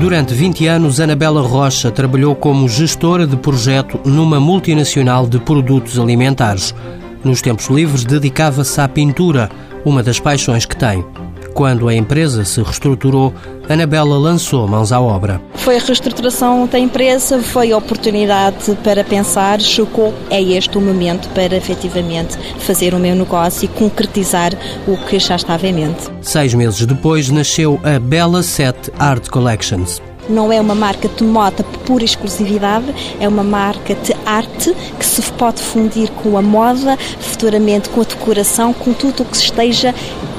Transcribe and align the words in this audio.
Durante 0.00 0.32
20 0.32 0.66
anos, 0.66 0.98
Anabela 0.98 1.42
Rocha 1.42 1.90
trabalhou 1.90 2.34
como 2.34 2.66
gestora 2.66 3.26
de 3.26 3.36
projeto 3.36 4.00
numa 4.02 4.40
multinacional 4.40 5.26
de 5.26 5.38
produtos 5.38 5.98
alimentares. 5.98 6.74
Nos 7.22 7.42
tempos 7.42 7.66
livres, 7.66 8.02
dedicava-se 8.02 8.80
à 8.80 8.88
pintura, 8.88 9.50
uma 9.84 10.02
das 10.02 10.18
paixões 10.18 10.64
que 10.64 10.74
tem. 10.74 11.04
Quando 11.54 11.88
a 11.88 11.94
empresa 11.94 12.44
se 12.44 12.62
reestruturou, 12.62 13.34
Anabela 13.68 14.18
lançou 14.18 14.66
mãos 14.66 14.92
à 14.92 15.00
obra. 15.00 15.40
Foi 15.54 15.76
a 15.76 15.80
reestruturação 15.80 16.66
da 16.66 16.78
empresa, 16.78 17.40
foi 17.40 17.72
a 17.72 17.76
oportunidade 17.76 18.74
para 18.82 19.04
pensar, 19.04 19.60
chocou, 19.60 20.14
é 20.30 20.42
este 20.42 20.78
o 20.78 20.80
momento 20.80 21.28
para 21.30 21.56
efetivamente 21.56 22.36
fazer 22.58 22.94
o 22.94 22.98
meu 22.98 23.14
negócio 23.14 23.66
e 23.66 23.68
concretizar 23.68 24.52
o 24.86 24.96
que 24.96 25.18
já 25.18 25.36
estava 25.36 25.66
em 25.66 25.72
mente. 25.72 26.08
Seis 26.22 26.54
meses 26.54 26.86
depois 26.86 27.28
nasceu 27.28 27.80
a 27.84 27.98
Bella 27.98 28.42
Set 28.42 28.90
Art 28.98 29.28
Collections 29.28 30.00
não 30.30 30.52
é 30.52 30.60
uma 30.60 30.74
marca 30.74 31.08
de 31.08 31.24
moda 31.24 31.64
por 31.84 32.02
exclusividade, 32.02 32.86
é 33.18 33.28
uma 33.28 33.42
marca 33.42 33.94
de 33.94 34.14
arte 34.24 34.74
que 34.98 35.04
se 35.04 35.22
pode 35.32 35.60
fundir 35.60 36.10
com 36.10 36.38
a 36.38 36.42
moda, 36.42 36.96
futuramente 37.18 37.88
com 37.88 38.00
a 38.00 38.04
decoração, 38.04 38.72
com 38.72 38.92
tudo 38.92 39.22
o 39.22 39.26
que 39.26 39.36
esteja 39.36 39.94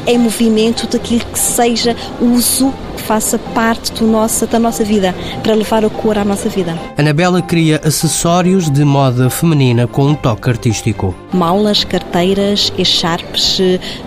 em 0.07 0.17
movimento 0.17 0.87
daquilo 0.87 1.21
que 1.25 1.39
seja 1.39 1.95
uso 2.19 2.73
que 2.95 3.03
faça 3.03 3.39
parte 3.39 3.91
do 3.93 4.05
nossa, 4.05 4.45
da 4.45 4.59
nossa 4.59 4.83
vida, 4.83 5.15
para 5.41 5.53
levar 5.53 5.83
a 5.85 5.89
cor 5.89 6.17
à 6.17 6.25
nossa 6.25 6.49
vida. 6.49 6.77
Anabela 6.97 7.41
cria 7.41 7.81
acessórios 7.83 8.69
de 8.69 8.83
moda 8.83 9.29
feminina 9.29 9.87
com 9.87 10.07
um 10.07 10.15
toque 10.15 10.49
artístico. 10.49 11.15
Malas, 11.33 11.83
carteiras, 11.83 12.71
echarpes, 12.77 13.59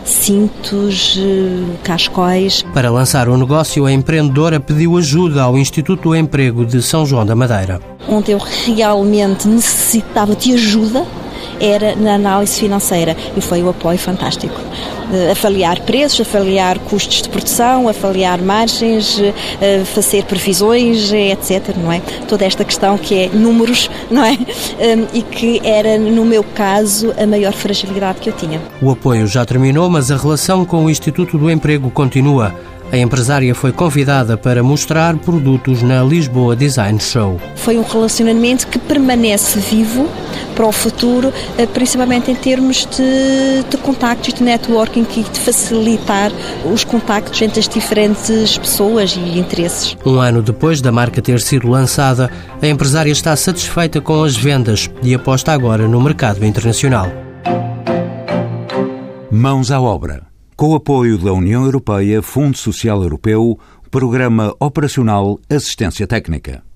cintos, 0.05 1.19
cascóis. 1.83 2.63
Para 2.75 2.91
lançar 2.91 3.29
o 3.29 3.37
negócio, 3.37 3.87
a 3.87 3.93
empreendedora 3.93 4.61
pediu 4.61 4.97
ajuda 4.97 5.43
ao 5.43 5.59
Instituto 5.59 6.11
do 6.11 6.17
Emprego 6.17 6.65
de 6.65 6.83
São 6.83 7.07
João 7.07 7.25
da 7.25 7.35
Madeira. 7.35 7.81
Onde 8.09 8.33
eu 8.33 8.39
realmente 8.39 9.49
necessitava 9.49 10.37
de 10.37 10.53
ajuda 10.53 11.07
era 11.61 11.95
na 11.97 12.15
análise 12.15 12.59
financeira 12.59 13.17
e 13.37 13.41
foi 13.41 13.63
o 13.63 13.69
apoio 13.69 13.99
fantástico. 13.99 14.61
Avaliar 15.31 15.81
preços, 15.81 16.27
avaliar 16.27 16.79
custos 16.79 17.23
de 17.23 17.29
produção, 17.29 17.89
avaliar 17.89 18.41
margens, 18.41 19.21
eh, 19.61 19.83
fazer 19.85 20.25
previsões, 20.25 21.13
etc. 21.13 21.77
Não 21.77 21.93
é? 21.93 22.01
Toda 22.27 22.45
esta 22.45 22.65
questão 22.65 22.97
que 22.97 23.15
é 23.15 23.29
números, 23.29 23.91
não 24.11 24.25
é? 24.25 24.39
E 25.13 25.23
que 25.23 25.61
era, 25.63 25.99
no 25.99 26.25
meu 26.25 26.43
caso, 26.43 27.15
a 27.19 27.27
maior 27.27 27.53
fragilidade 27.53 28.21
que 28.21 28.31
eu 28.31 28.35
tinha. 28.35 28.61
O 28.81 28.91
apoio 28.91 29.27
já 29.27 29.45
terminou, 29.45 29.89
mas 29.91 30.11
a 30.11 30.17
relação 30.17 30.65
com 30.65 30.85
o 30.85 30.91
Instituto 30.91 31.39
do 31.39 31.51
Emprego 31.51 31.91
continua. 31.91 32.55
A 32.93 32.97
empresária 32.97 33.55
foi 33.55 33.73
convidada 33.73 34.37
para 34.37 34.63
mostrar 34.63 35.17
produtos 35.17 35.83
na 35.83 36.03
Lisboa 36.05 36.55
Design 36.55 37.01
Show. 37.01 37.41
Foi 37.57 37.77
um 37.77 37.83
relacionamento 37.83 38.69
que 38.69 38.79
permanece 38.79 39.59
vivo 39.59 40.09
para 40.55 40.67
o 40.67 40.73
futuro, 40.73 41.33
eh, 41.59 41.67
principalmente 41.67 42.31
em 42.31 42.35
termos 42.35 42.87
de, 42.87 43.65
de 43.69 43.77
contactos, 43.79 44.35
de 44.35 44.43
networking 44.43 45.07
e 45.17 45.23
de 45.23 45.41
facilitar 45.41 46.33
os 46.65 46.85
contactos 46.85 47.41
entre 47.43 47.61
as 47.61 47.69
diferentes 47.69 48.57
pessoas 48.59 49.17
e 49.17 49.39
interesses. 49.39 49.97
Um 50.05 50.21
ano 50.21 50.43
depois 50.43 50.81
da 50.81 50.93
marca 50.93 51.21
ter 51.21 51.41
sido 51.41 51.69
lançada, 51.69 52.31
a 52.61 52.67
empresária 52.67 53.11
está 53.11 53.35
satisfeita 53.37 54.01
com 54.01 54.23
as 54.23 54.37
vendas 54.37 54.91
e 55.03 55.15
aposta 55.15 55.53
agora 55.53 55.87
no 55.89 56.01
mercado 56.01 56.45
internacional. 56.45 57.07
Mãos 59.31 59.71
à 59.71 59.81
obra. 59.81 60.27
Com 60.57 60.69
o 60.69 60.75
apoio 60.77 61.19
da 61.19 61.33
União 61.33 61.65
Europeia, 61.65 62.23
Fundo 62.23 62.57
Social 62.57 63.03
Europeu, 63.03 63.59
Programa 63.91 64.55
Operacional 64.61 65.39
Assistência 65.51 66.07
Técnica. 66.07 66.65